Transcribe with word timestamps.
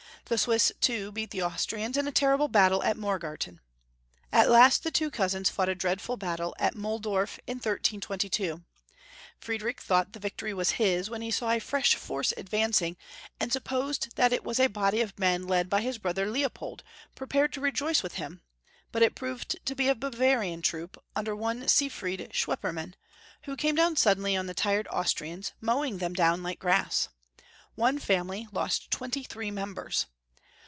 The 0.25 0.37
Swiss, 0.37 0.71
too, 0.79 1.11
beat 1.11 1.31
the 1.31 1.43
Austrians 1.43 1.97
in 1.97 2.07
a 2.07 2.11
terrible 2.13 2.47
battle 2.47 2.81
at 2.83 2.95
Morgarten. 2.95 3.59
At 4.31 4.49
last 4.49 4.81
the 4.81 4.91
two 4.91 5.11
cousins 5.11 5.49
fought 5.49 5.67
a 5.67 5.75
dreadful 5.75 6.15
battle 6.15 6.55
at 6.57 6.73
Muhldorf 6.73 7.37
in 7.47 7.55
1322. 7.57 8.63
Friediich 9.41 9.81
thought 9.81 10.13
the 10.13 10.19
vic 10.21 10.37
tory 10.37 10.53
was 10.53 10.73
liis, 10.73 11.09
when 11.09 11.21
he 11.21 11.31
saw 11.31 11.49
a 11.49 11.59
fresh 11.59 11.95
force 11.95 12.31
advancing, 12.37 12.95
and 13.41 13.51
supposed 13.51 14.15
that 14.15 14.31
it 14.31 14.45
was 14.45 14.57
a 14.57 14.67
body 14.67 15.01
of 15.01 15.19
men 15.19 15.47
led 15.47 15.69
by 15.69 15.81
his 15.81 15.97
brother 15.97 16.29
Leopold 16.31 16.81
prepared 17.13 17.51
to 17.51 17.59
rejoice 17.59 18.01
with 18.01 18.13
him, 18.13 18.39
but 18.93 19.01
it 19.03 19.15
proved 19.15 19.57
to 19.65 19.75
be 19.75 19.89
a 19.89 19.95
Bavarian 19.95 20.61
troop, 20.61 20.97
under 21.13 21.35
one 21.35 21.67
Sifred 21.67 22.31
Schwepperman, 22.33 22.93
who 23.43 23.57
came 23.57 23.75
suddenly 23.97 24.31
down 24.31 24.39
on 24.39 24.45
the 24.47 24.53
tired 24.53 24.87
Austrians, 24.93 25.51
mowing 25.59 25.97
them 25.97 26.13
down 26.13 26.41
like 26.41 26.59
grass. 26.59 27.09
One 27.75 27.99
family 27.99 28.47
lost 28.53 28.89
twenty 28.91 29.23
thi*ee 29.23 29.51
members. 29.51 30.05